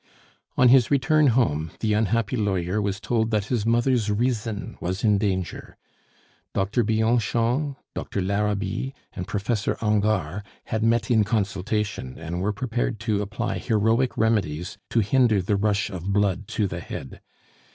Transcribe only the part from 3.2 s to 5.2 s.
that his mother's reason was in